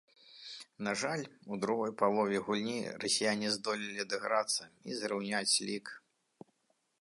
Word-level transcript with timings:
На 0.87 0.91
жаль, 1.01 1.25
у 1.55 1.59
другой 1.65 1.91
палове 2.01 2.39
гульні 2.47 2.81
расіяне 3.03 3.53
здолелі 3.57 3.99
адыграцца 4.05 4.63
і 4.93 4.99
зраўняць 5.03 5.55
лік. 5.69 5.85